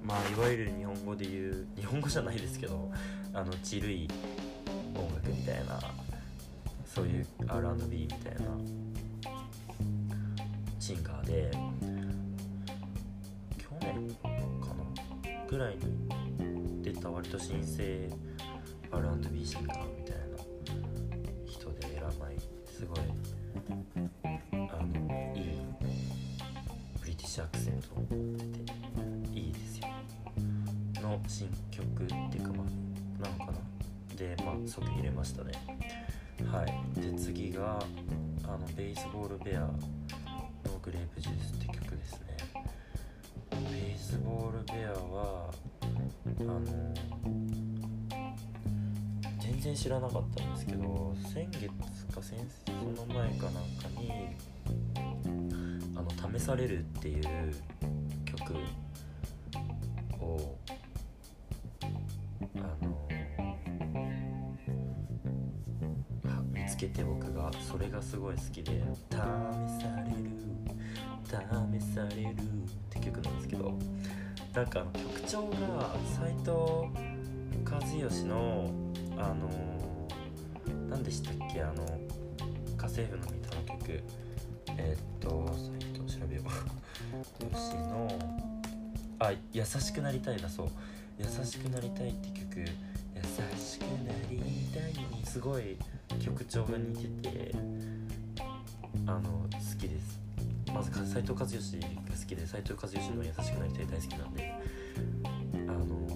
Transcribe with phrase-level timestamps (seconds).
[0.03, 2.91] まあいわゆる日本語で言う日本語じゃないですけど
[3.33, 4.07] あのチルい
[4.95, 5.79] 音楽みたいな
[6.85, 8.41] そういう R&B みたいな
[10.79, 11.51] シンガーで
[13.57, 18.09] 去年かなぐらいに出た割と新生
[18.91, 19.92] R&B シンガー。
[34.73, 35.51] でまあ即入れましたね。
[36.51, 37.01] はい。
[37.01, 37.79] で次が
[38.43, 39.73] あのベースボールベアの
[40.81, 42.37] グレープジュースって曲ですね。
[43.51, 45.53] ベースボールベアは
[46.39, 46.61] あの
[49.39, 51.67] 全然知らなかったんですけど先月
[52.13, 54.11] か先その前かなんかに
[55.95, 57.53] 「あの試される」っていう
[58.25, 58.55] 曲
[68.03, 69.23] すごい好きで「試さ
[70.03, 70.29] れる
[71.25, 72.35] 試される」っ
[72.89, 73.73] て曲なんですけど
[74.53, 76.51] なんかあの曲調が斎藤
[77.65, 78.69] 和義の
[79.17, 79.49] あの
[80.89, 81.85] 何でしたっけあの
[82.77, 84.03] 家政婦の三田の曲。
[84.75, 86.45] えーっと斎藤調べよう。
[86.45, 88.07] よしの
[89.19, 90.67] あ優しくなりたいだそう。
[91.19, 92.59] 優しくなりたいって曲。
[92.59, 92.65] 優
[93.57, 94.39] しくなり
[94.73, 95.25] たい。
[95.25, 95.77] すごい
[96.19, 97.55] 曲調が似てて
[99.05, 100.19] あの好きです。
[100.73, 101.93] まず斎藤和義が好
[102.25, 104.51] きで斎藤和義の優しくなりたい大好きなんで。
[105.67, 106.07] あの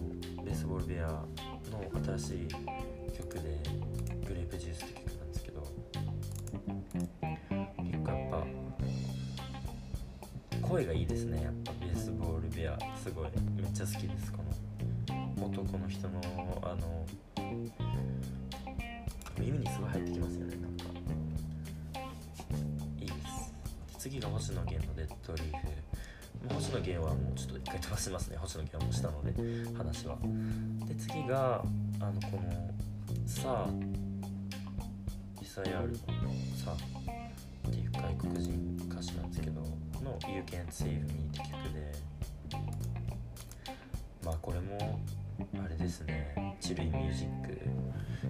[0.44, 1.28] ベースボールベアの
[2.18, 2.48] 新しい
[3.18, 3.42] 曲で
[4.26, 5.68] グレープジュースって曲なんですけど。
[7.84, 8.48] 結構やっぱ
[10.68, 11.44] 声がいいですね。
[11.44, 13.30] やっぱベースボールベアすごい。
[13.56, 14.48] めっちゃ好きですこの。
[15.46, 16.20] 男の人の
[16.64, 17.06] あの
[19.94, 20.84] 耳にすごい入ってきますよねなんか
[23.00, 23.54] いいです
[23.98, 25.68] 次が星野源の「デッドリーフ」
[26.54, 30.18] 星野源はもうちょっと一回飛ばしますね星野源はもうしたので話は
[30.88, 31.64] で次が
[32.00, 32.74] あのこの
[33.26, 33.70] 「さあ」
[35.42, 35.98] イサヤールの
[36.56, 36.74] 「さあ」
[37.68, 41.94] っていう外国人歌手なんですけどの「You Can't Save Me」って曲で
[44.24, 45.00] まあこれも
[45.64, 46.58] あれですね。
[46.60, 47.60] チルイミュージック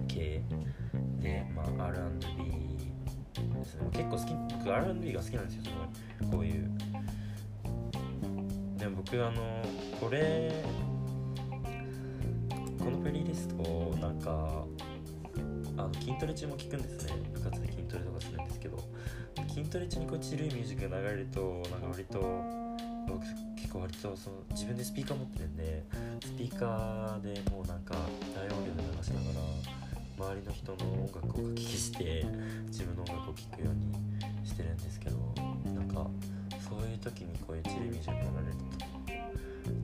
[0.06, 0.42] 系。
[1.20, 2.26] でまあ R&B
[3.54, 5.70] ですね結構好き僕 R&B が好きなんですよす
[6.24, 6.70] ごいこういう。
[8.78, 9.62] でも僕あの
[10.00, 10.52] これ
[12.78, 13.56] このプレイリスト
[14.00, 14.64] なんか
[15.76, 17.14] あの筋トレ中も聞くんですね。
[17.32, 18.78] 部活で筋トレとかするんですけど。
[19.48, 22.20] 筋トレ中にこうチルいミュージックが流れるとなんか割と
[23.08, 23.20] 僕
[23.56, 25.84] 結構割とその自分でスピーカー持ってるんで
[26.24, 27.94] スピーカーでもうなんか
[28.34, 29.40] 大音量で流しなが
[29.72, 29.77] ら
[30.18, 32.26] 周りの人の音楽をかき消して
[32.66, 35.16] 自分の音楽を聴くようにしてるんですけど
[35.72, 36.10] なんか
[36.68, 38.58] そういう時にこういうチルミュージックが流れる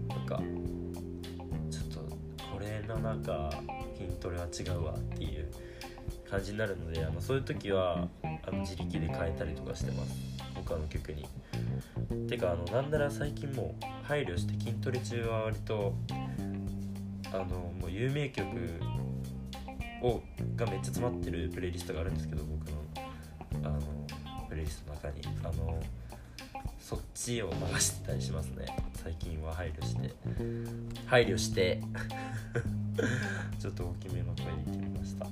[0.08, 0.42] となんか
[1.70, 2.16] ちょっと
[2.52, 3.50] これのなんか
[3.96, 5.48] 筋トレは違うわっていう
[6.28, 8.08] 感じになるのであのそういう時は
[8.44, 10.14] あの自力で変えたりとかしてます
[10.54, 11.28] 他の曲に。
[12.28, 15.94] てかあのなんなら最近もう配慮して筋トレ中は割と
[17.32, 18.46] あのもう有名曲
[20.04, 20.22] を
[20.56, 23.80] がめっちゃ詰まってるプレイリストがあるんですけど僕のあの
[24.48, 25.22] プレイリストの中に。
[25.42, 25.80] あの
[26.78, 28.66] そっちを流してたりしますね。
[28.92, 30.14] 最近は配慮して。
[31.06, 31.80] 配慮して。
[33.58, 35.26] ちょっと大きめの声で言ってみました。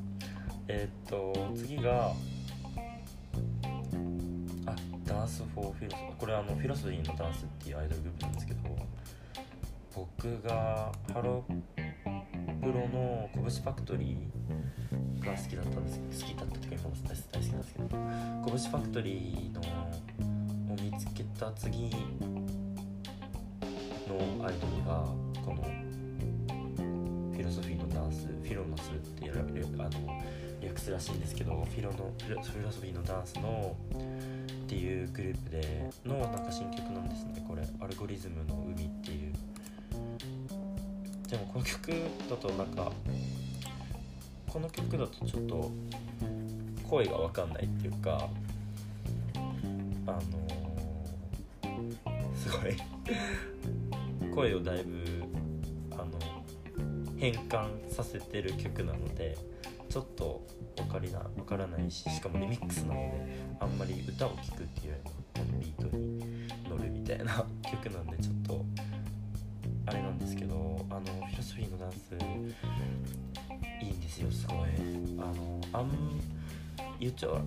[0.69, 2.15] えーっと次が
[4.65, 8.61] あダ Dance for Philoso これはあのフィロソフィーのダンスっていうアイドルグループなんですけど
[9.95, 12.02] 僕がハロー
[12.63, 19.61] プロのこぶしファクトリーが好きだったんです好きだったというか今も大好きなんですけどこぶしファクトリーの
[20.73, 21.91] を見つけた次
[24.09, 25.05] のアイドルが
[25.45, 25.63] この
[27.33, 30.23] フィロソフィーのダンスフィロノスってやられるあの
[30.61, 38.65] 略すらしいんですけどフィロのフィロソフィーのダンスのっていうグループでのなんか新曲なんですねこれ「アルゴリズムの」
[41.33, 41.91] でもこの曲
[42.29, 42.93] だとなんか
[44.47, 45.71] この曲だとちょっと
[46.87, 48.29] 声が分かんないっていうか
[50.07, 50.21] あの、
[52.37, 52.77] すごい
[54.35, 55.25] 声をだいぶ
[55.93, 56.11] あの
[57.17, 59.39] 変換させてる曲なので
[59.89, 60.45] ちょっと
[60.77, 65.52] 分かりな分からないししかもリミックスなのであんまり歌を聴くっていうよりも
[71.93, 72.55] ン
[73.81, 74.59] スいいんですよすごい。
[75.19, 75.91] あのあん
[76.99, 77.41] 言っちゃう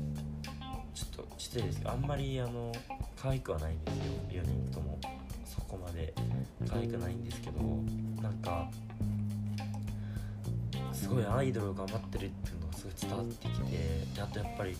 [0.93, 2.71] ちょっと失礼ですけどあんまりあの
[3.15, 4.41] 可愛くはないんですよ。
[4.43, 4.99] 4人とも。
[5.45, 6.13] そこまで
[6.69, 7.61] 可愛くないんですけど
[8.21, 8.69] なんか
[10.91, 13.71] すごいアイドルが頑張ってるっていうのがすごい伝わってきて
[14.15, 14.75] であとやっぱり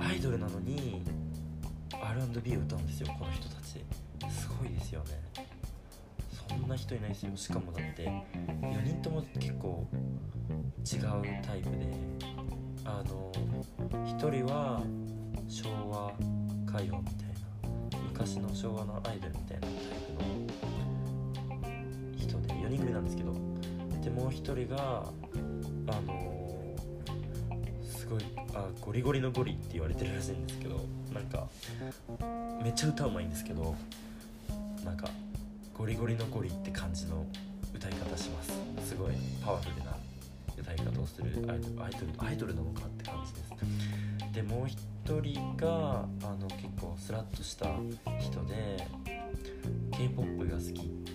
[0.00, 1.02] アイドルなのに
[1.92, 3.84] R&B を歌うんですよこの人たち。
[4.30, 5.27] すごいですよね。
[6.68, 7.34] んな人いないですよ。
[7.34, 8.06] しかもだって
[8.60, 9.88] 4人とも結構
[10.84, 11.88] 違うタイプで
[12.84, 13.32] あの
[14.04, 14.82] 1人は
[15.48, 16.12] 昭和
[16.68, 17.28] 歌謡みたい
[17.92, 19.72] な昔の昭和のアイドルみたいなタイ
[20.06, 20.12] プ
[21.54, 21.68] の
[22.18, 23.32] 人で4人組なんですけど
[24.02, 25.06] でもう1人が
[25.86, 26.76] あの
[27.82, 28.22] すごい
[28.54, 31.48] あゴリゴリのゴリって言われてるらしいんですけどなんか
[32.62, 33.74] めっちゃ歌うまいんですけど
[34.84, 35.08] なんか
[35.78, 37.24] ゴリゴリのゴリって感じの
[37.72, 38.52] 歌い方します。
[38.88, 39.12] すごい
[39.44, 39.96] パワフルな
[40.58, 43.38] 歌い方をするアイドルアイドルアイドルなのかって感じで
[44.28, 44.34] す。
[44.34, 44.78] でもう一
[45.20, 47.76] 人があの結構スラッとした
[48.18, 48.88] 人で
[49.92, 51.12] k p o p が好きって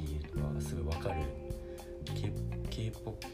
[0.00, 1.20] いうのがすごいわかる。
[2.70, 3.26] K p o p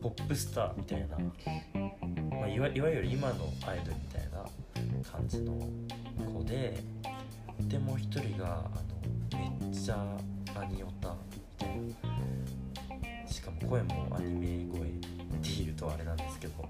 [0.00, 1.18] ポップスターみたいな、
[2.36, 4.44] まあ、いわいわゆる今のアイドルみたいな
[5.10, 5.58] 感じの
[6.32, 6.78] 子で
[7.66, 8.87] でもう一人があ
[9.70, 9.96] ちゃ
[10.54, 11.68] アニオタみたい
[13.24, 14.92] なしかも声もアニメ声っ
[15.42, 16.64] ていうとあれなんですけど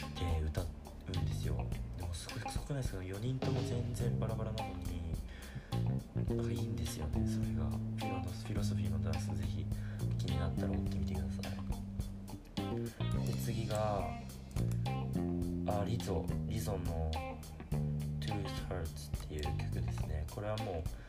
[0.00, 1.56] で歌うんですよ
[1.98, 5.06] でもすごいすごくないですけど4人とも全然バラバラなのに
[6.36, 9.64] なんかいいんですよねそれがフィロフィロソフィーのダンスぜひ
[10.18, 14.08] 気になったら追ってみてくださいで次が
[15.68, 17.10] あリゾリゾの
[18.20, 18.34] 「Tooth
[18.68, 21.05] Hurts」っていう曲ですねこれはもう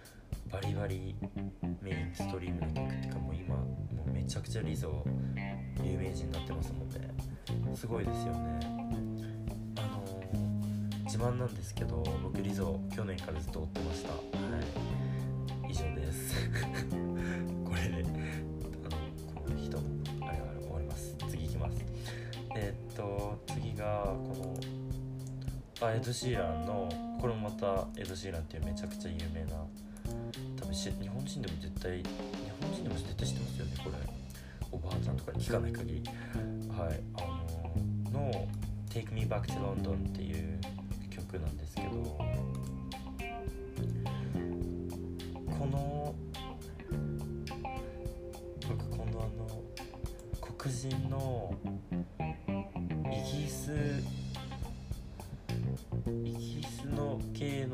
[0.52, 1.16] バリバリ
[1.82, 5.04] メインストリームの曲っていうかもう今もうめちゃくちゃリゾ
[5.84, 7.14] 有名人になってますもんね。
[7.76, 8.60] すごいですよね。
[9.78, 14.10] あのー、自慢なんですけど僕リゾ去年からずっと追ってました。
[14.10, 14.18] は
[15.68, 15.72] い。
[15.72, 16.50] 以上です。
[17.66, 19.84] これで、あのこの人の
[20.28, 21.16] あれは終わります。
[21.30, 21.86] 次いきます。
[22.56, 24.58] えー、っと次がこ
[25.82, 26.90] のあエド・シーランの
[27.20, 29.58] これもまたエド・シーランっていうめちゃくちゃ有名な
[30.59, 32.03] 多分し日本人でも絶対日
[32.62, 33.72] 本人でも絶対知ってますよね。
[33.84, 33.96] これ
[34.72, 36.03] おばあちゃんとかに聞かない限り。
[36.70, 37.00] はい。
[37.15, 37.58] あの
[38.12, 38.48] の
[38.89, 40.60] 「Take Me Back to London」っていう
[41.10, 41.89] 曲なんですけど
[45.46, 46.15] この
[48.67, 49.62] 僕このあの
[50.41, 51.53] 黒人の
[53.12, 53.72] イギリス
[56.24, 57.07] イギリスの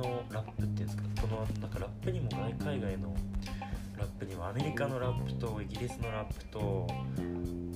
[0.08, 1.04] のラップっていうんですか？
[1.22, 3.16] このなんかラップにも海外の
[3.98, 6.88] ラップにもアメリカのラップとイギリスのラップと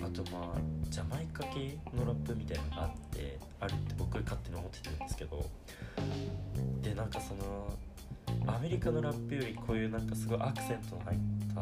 [0.03, 5.46] あとまあジャマイカ系のラップみたいなのがあってあるって僕勝手に思ってたんですけど
[6.81, 7.77] でなんかその
[8.48, 11.19] アメリカのラップよりこういうなんかすごいアクセントの入っ
[11.55, 11.62] た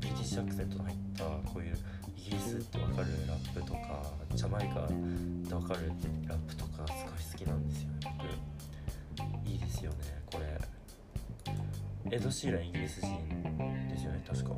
[0.00, 1.76] ブリティッシュアクセントの入ったこういう
[2.16, 4.02] イギリスってわかるラップとか
[4.34, 5.92] ジャマイカってわかる
[6.26, 8.55] ラップとかすごい好きなんですよね僕。
[12.16, 13.10] エド・シーランイギリス人
[13.90, 14.24] ですよね。
[14.26, 14.52] 確か。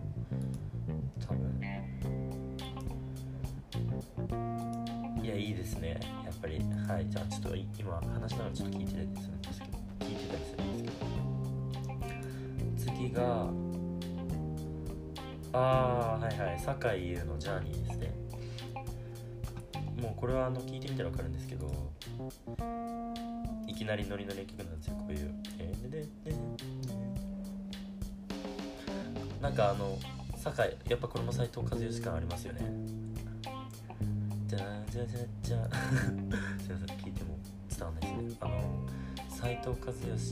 [1.27, 1.61] 多分。
[5.25, 5.99] いやいいですね。
[6.25, 6.61] やっぱり。
[6.87, 7.11] はい。
[7.11, 9.79] じゃあちょっと今話しながらちょっと聞いてたりするんですけど。
[9.99, 10.93] 聞いてたりするんで
[12.79, 12.95] すけど。
[12.97, 13.51] 次が
[15.53, 15.59] あ
[16.23, 16.61] あはいはい。
[16.61, 18.15] 酒井優のジャーニーですね。
[20.01, 21.67] もうこれはあの聞いてみたら分かるんですけど。
[23.67, 24.95] いきなりノリノリ曲なんですよ。
[24.95, 25.35] こういう。
[25.59, 26.48] えーででで
[29.49, 29.99] なんかあの
[30.37, 32.61] 酒井やっぱこれも斎藤和義感ありますよね。
[34.47, 34.59] じゃ
[34.91, 35.57] じゃじゃじゃ。
[36.61, 37.39] すいません聞いても
[37.71, 38.37] 伝わんないですね。
[38.41, 38.87] あの
[39.31, 40.31] 斎藤和義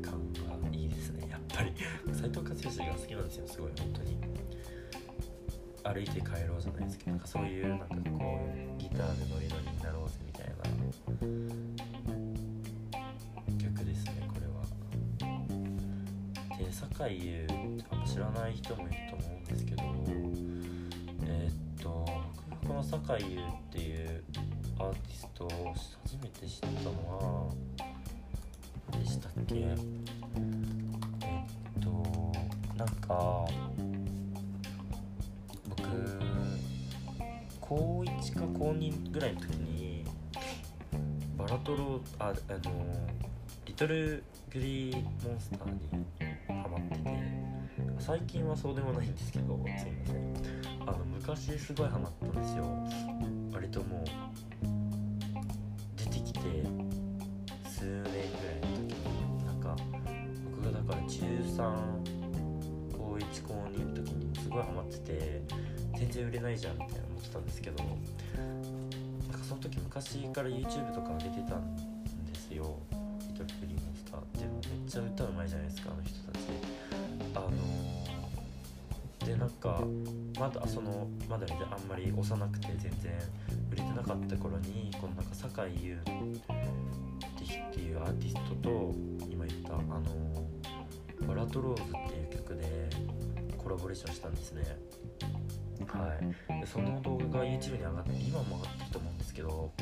[0.00, 1.28] 感がいいですね。
[1.28, 1.72] やっぱり。
[2.14, 4.16] 斎藤和義が好きなんですよすごい本当に。
[5.82, 12.27] 歩いて帰ろうじゃないですけどなんかそういうなんかこうギターでノリノリになろうぜみたいな。
[16.82, 17.46] はで酒井優
[17.90, 19.82] あんま知らない人もいると思うんですけど
[21.26, 21.88] えーっと
[22.66, 23.42] この酒井優っ
[23.72, 24.24] ていう
[24.78, 25.48] アーティストを
[26.04, 27.50] 初めて知ったの
[28.92, 29.54] はでしたっけ？
[29.56, 29.76] えっ
[31.80, 32.32] と
[32.76, 33.44] なんか
[35.68, 35.82] 僕
[37.60, 40.04] 高1か高2ぐらいの時に
[41.36, 42.84] バラトロああの
[43.66, 46.27] リトルグリーモンスターに
[48.08, 50.34] 最近はそうでもないんですけどすいません。
[50.88, 52.64] あの昔すごいハマったんですよ。
[53.52, 54.04] 割ともう
[55.94, 56.40] 出てきて
[57.68, 58.24] 数年ぐらい
[58.62, 59.76] の時になんか
[60.56, 61.52] 僕がだから13
[62.96, 65.42] 高1高2の時にすごいハマってて
[65.98, 67.90] 全然売れないじゃんみたいな思ってたんですけどな
[69.36, 71.82] んかその時昔から YouTube とか上げてたんで
[80.68, 83.12] そのまだねあんまり幼くて全然
[83.72, 85.98] 売れてなかった頃にこのなんか酒井優
[87.70, 88.94] っていうアーティストと
[89.30, 90.04] 今言ったあの
[91.26, 92.90] バラトローズっていう曲で
[93.56, 94.64] コラボレーションしたんですね。
[95.86, 96.60] はい。
[96.60, 99.72] でその動画が YouTube に上がって今も上がってると思うんですけど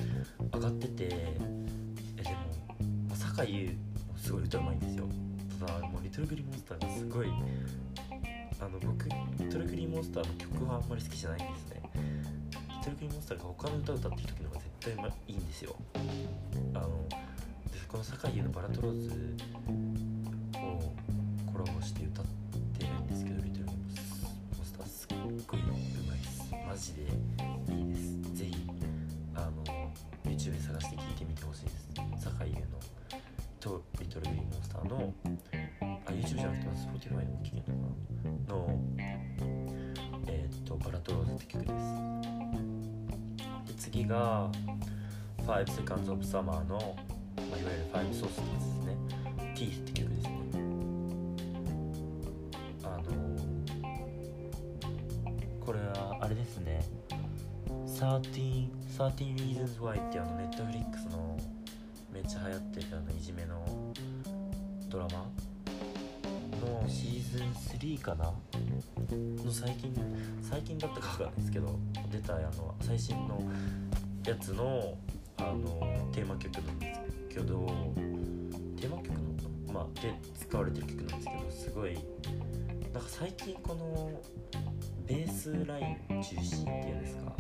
[0.54, 2.36] 上がっててえでも
[3.08, 3.76] まあ酒井優
[4.16, 5.04] すごい歌うまいんですよ。
[5.60, 7.28] ただもうリトルグリーンモンスターがすごい
[8.60, 9.05] あの僕
[9.96, 11.80] モンスターの曲はあんまり好きじゃないんですね。
[12.68, 15.74] リトルグリーンモンスターが他の歌を歌ってる時の方が絶対まいいんですよ。
[16.74, 17.16] あので
[17.88, 19.36] この酒井優のバラトローズ
[20.54, 20.92] を
[21.50, 22.24] コラボして歌っ
[22.78, 23.76] てるんですけどリトルグリーン
[24.58, 25.64] モンスターすっごいう
[26.06, 26.44] まいです。
[26.52, 27.35] マジで。
[44.06, 44.48] 次が
[45.38, 46.96] 5 Seconds of Summer の、
[47.36, 48.96] まあ、いわゆる5ソースってやつですね。
[49.56, 50.30] Teeth って曲ですね。
[52.84, 53.02] あの
[55.60, 56.84] これはあれですね。
[57.68, 61.36] 13 13 Reasons Why っていうあの Netflix の
[62.12, 63.64] めっちゃ流行ってるあのいじめの
[64.88, 65.26] ドラマ
[66.60, 68.25] のシーズン3かな？
[68.26, 69.94] の最近
[70.42, 71.78] 最近だったかわかんないですけど
[72.10, 73.40] 出たあの最新の
[74.26, 74.97] やつの
[75.38, 77.66] あのテーマ曲なんですけど
[78.80, 81.95] テーマ曲のまあで使われてる曲なんですけどすごい
[82.92, 84.11] なんか最近この
[85.06, 87.33] ベースライン中心っていうんですか？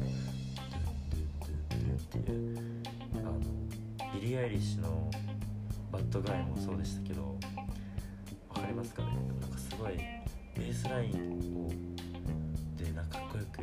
[2.18, 2.58] っていう
[3.14, 3.32] あの
[4.20, 5.10] ビリー・アイリッシュの
[5.90, 7.22] 「バッドガイ」もそうでしたけど
[8.50, 9.08] わかりますかね？
[9.40, 9.96] なんかすごい
[10.54, 11.12] ベースライン
[11.66, 11.70] を
[12.84, 13.62] でなんかかっこよく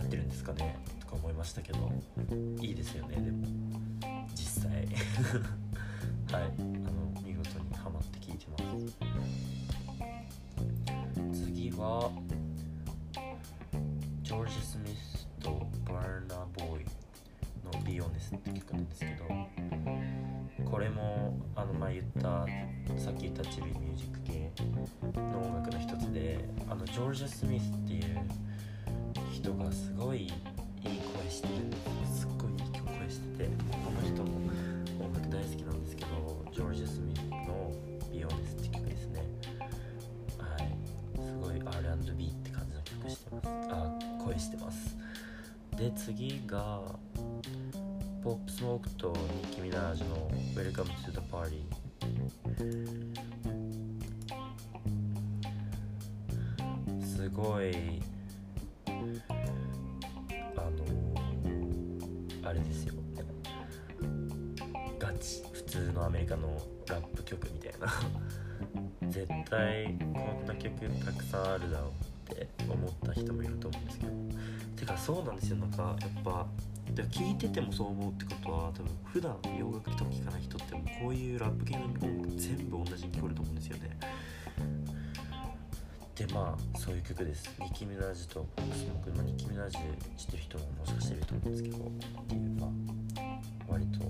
[0.00, 1.90] のが流行ってるんですかねとか思いましたけど
[2.60, 3.46] いいですよねでも。
[4.34, 4.70] 実際。
[6.32, 6.52] はい。
[6.58, 8.64] あの見事にハマって聴いてます。
[11.44, 12.10] 次は
[14.22, 16.84] ジョージ・スミスとバーナー・ボーイ
[17.64, 22.46] の「ビヨネス」って曲なんですけどこれもあの前言った
[22.96, 24.52] さっき言ったチビミュージック系
[25.20, 28.20] の音楽の一つであのジョージ・スミスっていう
[29.32, 29.89] 人がす
[45.80, 46.82] で次が
[48.22, 51.64] ポップスモークとニッキー・ミナージュの「Welcome to the Party」
[57.02, 58.02] すごい
[58.84, 58.90] あ
[60.68, 62.92] のあれですよ。
[64.98, 67.88] ガチ普通のアメリカのラップ曲みたいな。
[69.08, 70.04] 絶対こ
[70.44, 72.09] んな曲たくさんあるだろう。
[72.32, 74.12] って思った人もいると思うんですけど。
[74.76, 75.56] てかそうなんですよ。
[75.56, 76.46] なんかやっぱ
[76.94, 83.98] で聞いててもそう思うってことは多分普段洋楽とか聴かない人ってもこういうラップ系の音楽全部同じに聞こえると思うんですよね。
[86.16, 87.50] でまあそういう曲です。
[87.60, 89.78] ニキミナージとスモーク、まあ、ニキミナージ
[90.16, 91.76] 知ってる人ももしかしていると思うんですけど。
[91.76, 91.80] っ
[92.26, 92.70] ていうまあ
[93.68, 94.04] 割と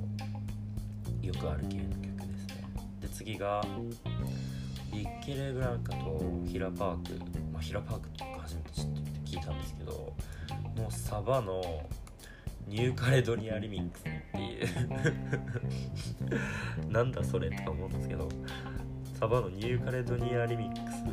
[1.26, 2.64] よくある系の曲ですね。
[3.00, 3.64] で次が
[4.92, 7.12] ビッケル・ブランカとヒラ・パーク、
[7.52, 10.12] まあ、ヒラ・パークとか初めて知って聞いたんですけど
[10.76, 11.62] のサバの
[12.66, 14.66] ニューカレドニアリミックスっていう
[16.92, 18.28] なんだそれとか思うんですけど
[19.18, 21.04] サバのニューカレドニアリミックス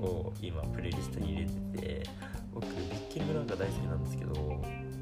[0.00, 1.52] を今プレイリストに入れて
[2.02, 2.10] て
[2.52, 4.32] 僕ビッケルブランカ大好きなんですけど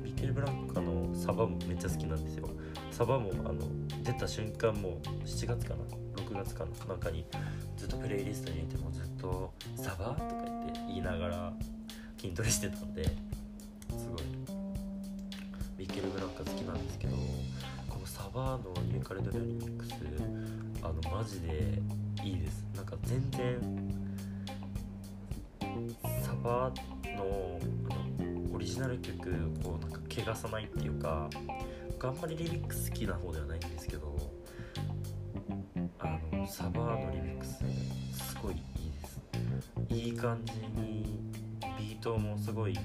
[0.02, 2.48] ビッケルブランカのサバもめっちゃ好きなんですよ。
[2.90, 3.60] サバもあの
[4.02, 4.92] 出た瞬間もう
[5.24, 5.84] 7月かな
[6.22, 7.24] 6月かななかに
[7.76, 11.52] ずっとプレイリストに入れてもずっと「サバ?」とか言って言いながら
[12.18, 13.10] 筋トレしてたんです
[14.10, 14.22] ごい
[15.78, 17.16] ビッケルブランカ好きなんですけど
[17.88, 19.94] このサバのニューカレドニアリミックス
[20.82, 21.80] あのマジで
[22.22, 23.58] いいですなんか全然
[26.22, 26.72] サバ
[27.16, 27.58] の
[28.52, 29.30] オリジナル曲
[29.64, 31.30] をなんか汚さないっていうか
[31.88, 33.68] 僕あんまりリミックス好きな方ではないんで
[36.50, 37.58] サバのリミックス。
[38.12, 39.20] すごいいいです
[39.88, 41.04] いい感じに
[41.78, 42.76] ビートもすごい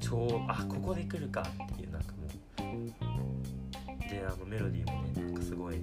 [0.00, 5.76] 超あここで来るかっていうなんかもうであのメロディーもねなんかすごい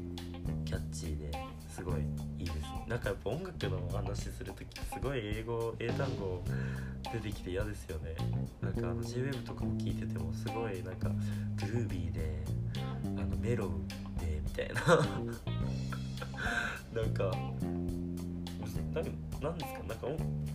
[0.66, 1.32] キャッチーで
[1.70, 2.02] すごい
[2.40, 2.58] いいです。
[2.88, 6.44] なんかやっぱ音楽の話する時すごい英語英単語
[7.14, 8.16] 出てきて嫌ですよね。
[8.62, 11.10] なんかあの JWEB とかも聞いててもすごいなんか
[11.56, 12.44] グルービーで
[13.06, 13.70] あのメロウ
[14.20, 14.82] でみたいな。
[16.94, 17.32] なんか
[18.94, 19.04] 何
[19.42, 19.80] なんですか？
[19.88, 20.08] なんか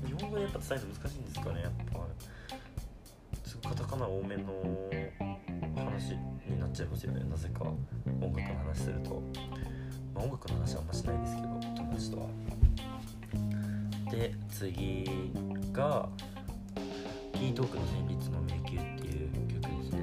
[0.06, 1.60] 日本語でやっぱ伝えるの難しいんですかね？
[1.62, 2.00] やっぱ
[3.48, 4.44] すごいカタカナ多めの
[5.76, 6.14] 話
[6.48, 7.24] になっちゃいますよね。
[7.30, 9.22] なぜか音楽の話すると、
[10.14, 12.26] まあ、音楽の話はあんましないですけど友達とは。
[14.10, 15.04] で次
[15.72, 16.08] が
[17.32, 20.00] 「キートークの旋律の迷宮」っていう曲ですね。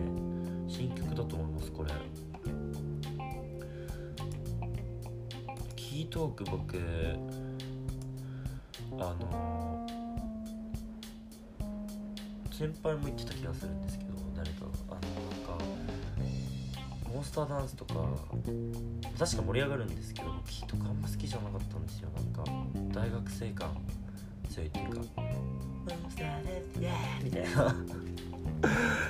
[0.68, 1.92] 新曲だと思いますこれ。
[6.02, 6.78] ートーク僕
[9.00, 9.88] あの
[12.52, 15.64] 先輩も言ってた気がするんですけど誰かあのなんか
[17.14, 17.94] モンスターダンスとか
[19.18, 22.10] 確か盛り上がるんですけどキーとかあんま好きじゃなかったんですよ。
[22.16, 22.44] なんか
[23.00, 23.76] 大学生感
[24.50, 25.24] 強いっていうか「モ
[26.08, 27.76] ンスターですイエーイ!」みたいな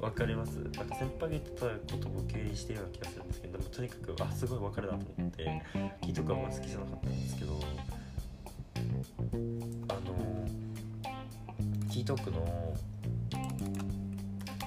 [0.00, 0.58] わかります。
[0.58, 5.62] なんか先輩が言ってたことを経由してるような気がするんですけどもとにかくあすごいわかるなと思って
[6.02, 7.60] キーとかあんま好きじゃなかったんですけど
[9.88, 10.46] あの
[11.90, 12.76] キートークの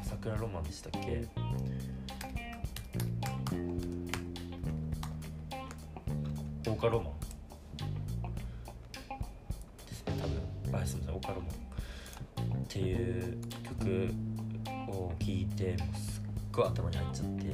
[0.03, 1.25] 桜ロマンでしたっけ？
[6.69, 7.13] オーカロマン。
[9.87, 10.81] ですね多分。
[10.81, 11.49] あすみませんオーカロマン。
[12.63, 13.37] っていう
[13.79, 14.13] 曲
[15.05, 17.45] を聴いてもうすっごい頭に入っちゃって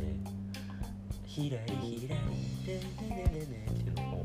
[1.26, 4.24] 「ひらりひらりでねねねね」っていうのも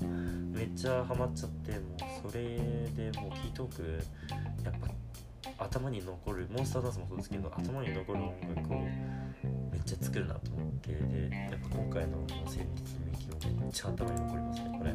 [0.53, 2.43] めっちゃハマっちゃってもうそれ
[3.11, 3.83] でもうキートーク
[4.65, 4.75] やっ
[5.57, 14.93] ぱ頭に残るモンスターダンスもそうですけど頭に残る音楽をめっちゃ作るなと思ってでやっぱ今回の「旋律の域」をめっちゃ頭に残りますねこれ。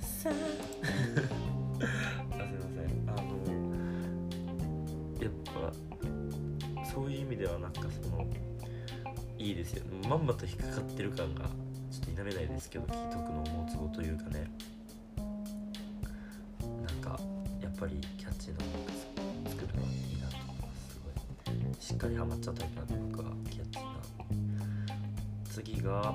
[0.00, 1.41] さあ
[9.42, 11.46] いいですよまんまと引っかかってる感が
[11.90, 14.48] ちょっと否めないですけど聞いとくのもツボというかね。
[16.86, 17.18] なんか
[17.60, 20.94] やっぱりキャッチーな音楽作るのはいいなと思います。
[20.94, 21.74] すごい。
[21.80, 23.88] しっかりハマっちゃうタイプなんで僕はキャッチーな
[25.50, 26.14] 次が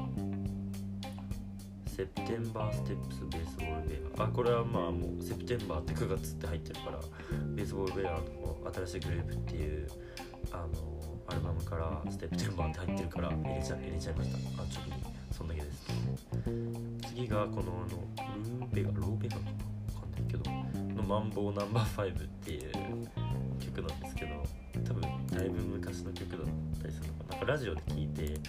[1.86, 4.24] セプテンバーステップスベースボールベア。
[4.24, 7.00] あこれはまあもうセプテンバーって9月って入ってるから
[7.56, 8.22] ベースボールベアの
[8.74, 9.88] 新しいグループっていう
[10.52, 10.87] あの
[11.68, 14.38] からステップテンバーって入ってるから入れちゃ入れちゃいました。
[14.38, 15.88] あ直にそんだけです。
[17.10, 17.98] 次がこのあの
[18.36, 20.50] ルーベガローベガかなわかんないけど
[20.96, 22.72] のマンボウナンバー5っていう
[23.60, 24.44] 曲なんですけど
[24.86, 26.46] 多分だいぶ昔の曲だっ
[26.82, 27.36] たりするのかな。
[27.36, 28.40] なんかラジオで聴いて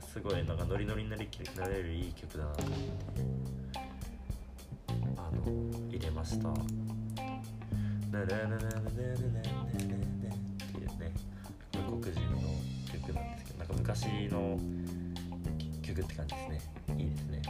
[0.00, 2.84] すごいなんかノリノリになりなれるいい曲だなと思って
[5.16, 6.48] あの入れました
[8.10, 8.78] 「ナナナナナナナ
[9.42, 9.67] ナ
[13.88, 14.58] 昔の
[15.80, 16.60] 曲って感じですね。
[16.98, 17.42] いいですね。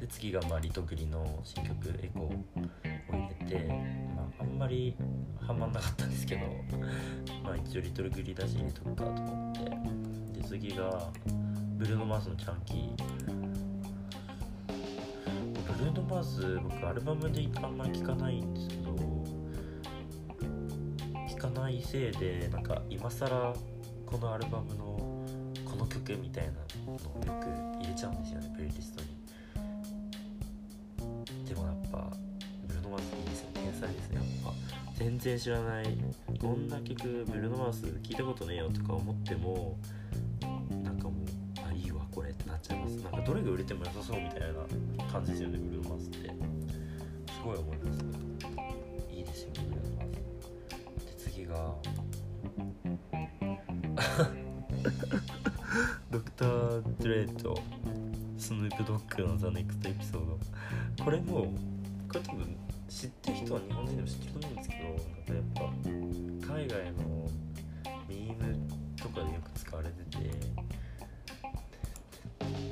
[0.00, 2.32] で次がまあリトグリの新曲「エコー」を
[3.12, 3.68] 入れて
[4.16, 4.96] まあ、あんまり
[5.38, 6.40] ハマんなかったんですけど
[7.44, 10.40] まあ一応リトルグリーダジ入れとくかと思って。
[10.40, 11.10] で次が
[11.76, 12.96] ブルーノ・マーズのチャンキー。
[15.76, 18.96] ブルーノ・マーズ僕アルバムであんまり聴かないんですけど
[21.28, 23.54] 聴かないせいでなんか今更
[24.06, 24.84] このアルバムの
[25.64, 26.52] この曲みたいな
[26.86, 27.00] のをよ
[27.40, 27.46] く
[27.82, 29.08] 入れちゃうんですよねプレイリストに。
[31.44, 32.10] でもやっぱ
[32.66, 34.52] ブルーノ・マーズいいですよ天才ですねやっぱ。
[34.94, 35.98] 全然知らない
[36.40, 39.76] こんな曲ブルーノ・マーズ聞いたことねえよとか思っても
[40.82, 41.14] なんかもう
[41.68, 42.96] あいいわこれってなっちゃいます。
[43.02, 44.46] なんかどれが売れても良さそうみたいな
[45.12, 46.28] 感じですよねブルーノ・マーズって。
[46.28, 46.34] す
[47.44, 47.96] ごい思います。
[47.98, 48.04] ね
[49.12, 57.62] いいですよねブルーノ・マーズで次がー・ドレイと
[58.36, 61.04] スヌープ・ドッグのザ・ネクストエピソード。
[61.04, 61.52] これも
[62.08, 62.56] これ多分
[62.88, 67.28] 知ってる人は日本人でも知ってると思うんですけどなんかやっぱ海外の
[68.08, 68.56] ミーム
[68.96, 70.18] とかでよく使われてて「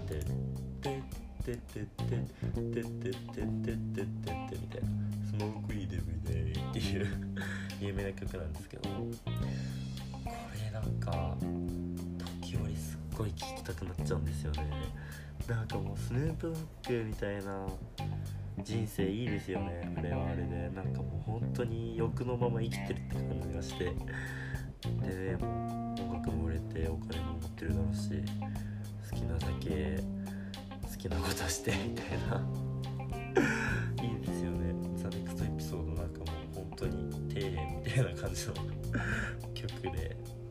[0.06, 4.88] てってってってってってってってってってって」みたいな
[5.26, 7.06] 「スモークイーデブデイ」っていう
[7.80, 8.90] 有名な曲なんですけどこ
[10.54, 11.36] れなんか
[12.40, 13.43] 時折すっごい聴
[13.74, 14.70] くなっちゃうんですよね。
[15.48, 17.66] なんかもうスヌープドッグみたいな
[18.62, 20.70] 人生いいですよねあれはあれで。
[20.74, 23.84] なんかもう本当に欲のまま生きてるって感じがして。
[23.84, 28.10] でねもう音楽も売れてお金も持ってるだろうし
[29.10, 29.98] 好きなだけ
[30.82, 32.42] 好きなことしてみたいな。
[34.04, 34.74] いいですよね。
[34.96, 38.54] ザ・ネクストエピソードなんかもう本当に丁寧みたいな感じの
[39.54, 40.43] 曲で。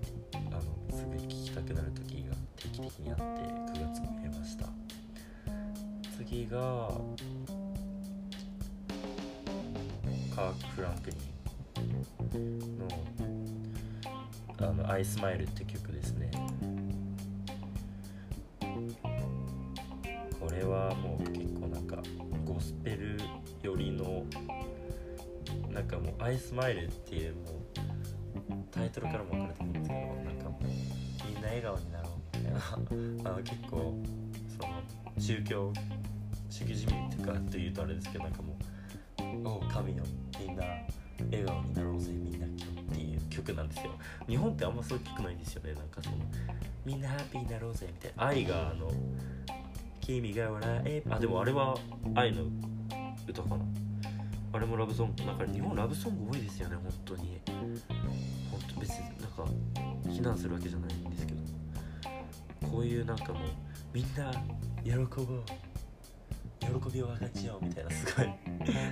[2.93, 4.65] が定期的にあって9月も入れました。
[6.17, 6.57] 次が
[10.35, 11.17] カーク・フランクリ
[12.39, 12.87] ンの
[14.59, 16.31] 「あのアイスマイル」って曲ですね。
[20.39, 21.97] これはもう結構なんか
[22.45, 23.17] ゴスペル
[23.61, 24.23] 寄りの
[25.69, 27.45] なんかもう「アイスマイル」っていうもう
[28.71, 29.62] タイトルからも分かると思うんですけどなん
[33.25, 33.97] あの結構
[34.59, 34.83] その
[35.17, 35.71] 宗教
[36.49, 38.55] 主義じみっていうとあれですけどなんかも
[39.43, 40.03] う「お神よ
[40.39, 40.63] みんな
[41.31, 43.91] 笑顔になろうぜみんな」っていう曲なんですよ。
[44.27, 45.73] 日本ってあんまそういう曲ないんですよね。
[45.73, 46.17] なんかその
[46.85, 48.25] 「みんなハッピーになろうぜ」みたいな。
[48.27, 48.91] 愛があの
[50.01, 51.75] 「君が笑え」あでもあれは
[52.15, 52.43] 愛の
[53.27, 53.65] 歌かな。
[54.55, 57.39] あれもラブソングなんか日本ラブソング多いですよね本当に。
[57.47, 59.45] 本当別になんか
[60.07, 60.91] 非難するわけじゃない。
[62.73, 63.43] こういうなんかもう
[63.93, 64.33] みんな
[64.83, 65.43] 喜ぼう
[66.59, 68.33] 喜びを分かち合おうみたいなすごい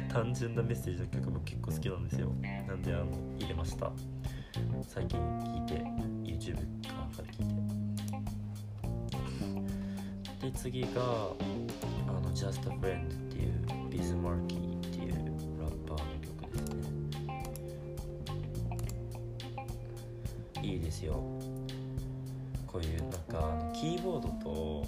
[0.08, 2.28] 単純なメッセージの曲も結構好きなんですよ。
[2.68, 3.08] なんであの
[3.40, 3.92] 入れました。
[4.88, 5.74] 最近聞いて
[6.24, 7.48] YouTube かなんかで聞い
[10.42, 10.52] て。
[10.52, 15.14] で次があの Just a Friend っていうビズ・マーキーっていう
[15.60, 16.70] ラッパーの曲です
[20.54, 20.62] ね。
[20.62, 21.24] いいですよ
[22.72, 24.86] こういうなんかあのキーボードと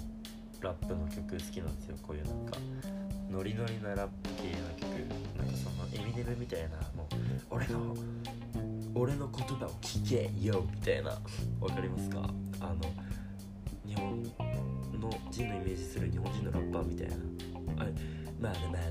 [0.60, 1.96] ラップの曲好きなんですよ。
[2.02, 2.56] こういうなんか
[3.30, 4.84] ノリノリなラップ系の曲。
[5.36, 7.06] なんかそのエミネムみたいなもう
[7.50, 7.94] 俺の
[8.94, 11.10] 俺の言葉を聞けよみたいな。
[11.60, 12.30] わかりますか？
[12.60, 12.76] あの
[13.86, 14.30] 日本の
[15.30, 17.14] 人のイメージする日本人のラッパーみたいな。
[17.84, 17.86] あ
[18.40, 18.84] まだまだ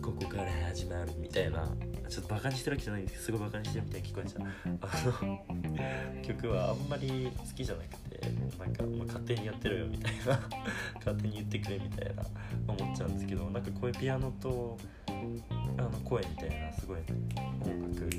[0.00, 1.68] ここから始まるみたいな。
[2.08, 4.46] ちょっとバカにしてるわけじゃないんですけどすごいバカにしてるみたいに聞こえちゃう。
[4.80, 4.88] あ
[5.26, 8.07] の曲はあんまり好きじゃなくて
[8.58, 10.40] なんか、まあ、勝手にやってるよみたいな
[10.96, 12.22] 勝手に言ってくれみたいな
[12.66, 14.78] 思っちゃうんですけどなんかこういうピアノと
[15.76, 16.98] あの声みたいなすごい
[17.62, 18.10] 音楽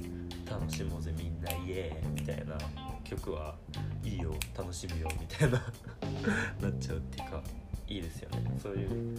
[0.50, 2.58] 楽しもうぜみんなイエーイみたいな
[3.04, 3.56] 曲は
[4.04, 5.62] いいよ楽しむよみたいな
[6.62, 7.44] なっちゃうっていうか
[7.88, 8.56] いいですよね。
[8.62, 9.18] そういう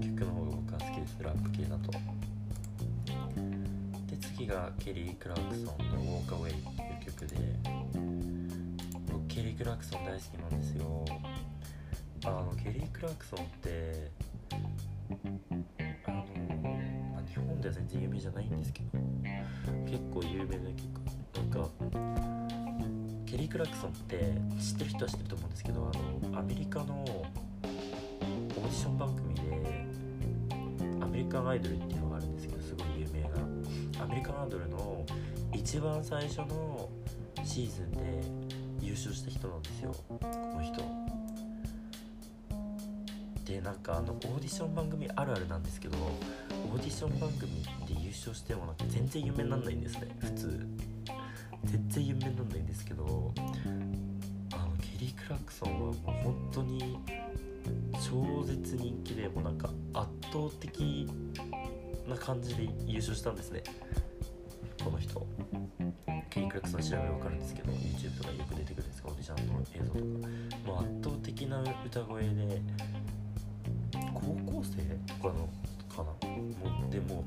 [0.00, 1.16] 曲の方が僕は好きです。
[1.20, 1.92] ラップ系だと。
[4.06, 7.36] で次がケリー・クラークソンの「Walk Away」っていう曲で
[9.38, 11.04] ケリー・クラークソン大好きなんですよ。
[12.24, 14.10] あのケリー・クラークソンって
[16.04, 16.26] あの、
[17.12, 18.98] まあ、日本では全然有名じゃないんですけど
[19.86, 20.90] 結構有名な曲
[21.36, 21.70] なんか
[23.26, 27.22] ケリー・クラークソンって知ってる人は知ってると思うんですけどあのアメリカのオー
[27.62, 29.42] ディション番組で
[31.00, 33.28] アメリカンアイドルっていうのがあるんですけどすごい有名な。
[34.02, 35.06] アメリカンアイドルの
[35.52, 36.88] 一番最初の
[37.44, 38.47] シーズンで
[38.98, 40.82] 優勝した人なんですよこの人。
[43.44, 50.66] でなんかあのオーディション番組あるあるなんですけどオーディション番組で優勝してもなんか全然有名にならないんですね普通。
[51.64, 53.32] 全然有名にならないんですけど
[54.52, 56.98] あのケリー・クラクソンはもう本当に
[58.04, 61.08] 超絶人気でもなんか圧倒的
[62.08, 63.62] な感じで優勝したんですね。
[66.30, 70.38] ケリー・クラクソン調べ分かるんですけど YouTube とかよく出てくるんですオーディションの映像とか。
[70.66, 72.62] もう圧倒的な歌声で
[74.14, 74.20] 高
[74.52, 75.48] 校生とかの
[75.88, 77.24] かなもうでも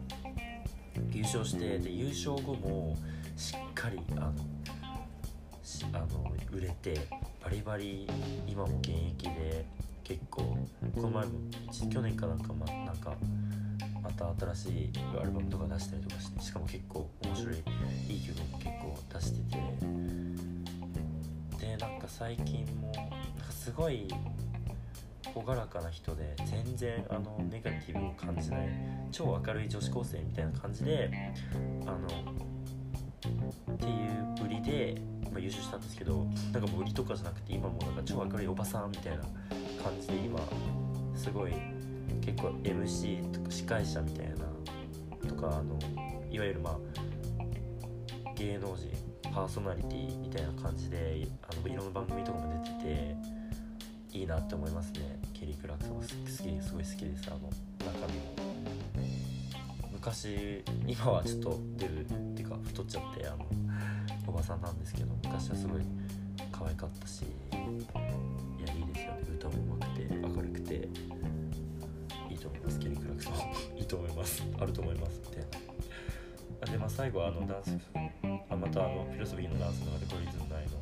[1.11, 2.95] 優勝してで優勝後も
[3.35, 4.33] しっかりあの
[5.93, 7.07] あの売れて
[7.43, 8.07] バリバリ
[8.47, 9.65] 今も現役で
[10.03, 10.57] 結構
[10.93, 11.31] この前も
[11.89, 13.15] 去年かなんかまあなんか
[14.03, 17.55] また新しいアルバムとか出したりとかしてしかも結構面白い
[18.09, 19.57] いい曲も結構出して
[21.59, 23.09] てでなんか最近もなん
[23.45, 24.07] かすごい
[25.35, 28.69] 朗らかな人で全然あのネガティブを感じない
[29.11, 31.09] 超明るい女子高生みたいな感じで
[31.85, 32.07] あの
[33.73, 39.23] っていう売りで、まあ、優勝したんですけどなんか売りとかじゃなくて今もなんか超明るいおばさんみたいな
[39.81, 40.39] 感じで今
[41.15, 41.53] すごい
[42.21, 45.77] 結構 MC とか司会者みたいなとかあの
[46.31, 46.77] いわゆるまあ
[48.35, 48.89] 芸能人
[49.33, 53.15] パーソナリティみたいな感じであのいろんな番組とかも出て
[54.11, 55.19] ていいなって思いますね。
[55.33, 56.49] ケリー・クラクソン好きすご
[56.81, 58.51] い好きですあの中身も。
[59.93, 63.45] 昔今はちょっと出るっていうか太っちゃってあの
[64.27, 65.81] おばさんなんですけど昔はすごい
[66.51, 67.25] 可愛かったしい
[68.65, 69.21] やいいですよね。
[69.35, 69.90] 歌もうまく
[72.41, 75.45] と思いますケリー・クラクソンいいと思いますあると思いますみたい
[76.65, 77.77] なでまあ最後はあのダンス
[78.49, 80.81] あまたあのフィロソフィーのダンスの中でコリズム内の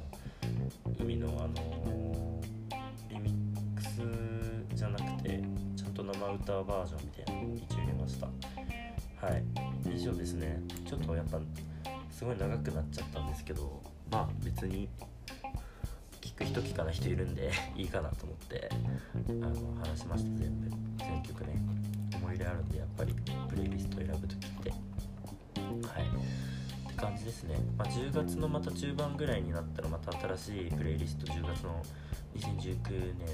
[1.00, 2.42] 海のあの
[3.10, 4.02] リミックス
[4.76, 5.44] じゃなくて
[5.76, 8.28] ちゃんと生歌バージョンみたいなのを一応入れました。
[9.26, 9.44] はい。
[9.94, 10.62] 以上ですね。
[10.88, 11.40] ちょっとやっぱ
[12.12, 14.90] すごい長くなっちゃったんですけどまあ別に
[16.40, 18.70] く人聞かない人いるんでいいかなと思って
[19.28, 20.70] あの話しました全部。
[20.98, 21.62] 全曲ね
[22.16, 23.14] 思い入れあるんでやっぱり
[23.50, 24.70] プレイリスト選ぶ時って。
[24.70, 26.04] はい。
[26.88, 31.84] って感じですね、まあ、10月のまた中盤ぐらいになったらまた新しいプレイリスト10月の
[32.36, 33.28] 2019年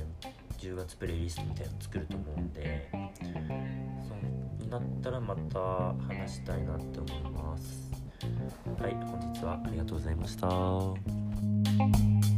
[0.59, 5.59] 10月プレイリストみたいなの作ると思うんでそうになったらまた
[6.13, 7.91] 話したいなって思います。
[8.79, 12.34] はい本日はありがとうございました。